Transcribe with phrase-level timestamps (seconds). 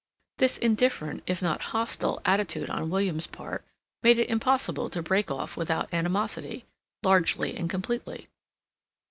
[0.39, 3.63] This indifferent, if not hostile, attitude on William's part
[4.01, 6.65] made it impossible to break off without animosity,
[7.03, 8.27] largely and completely.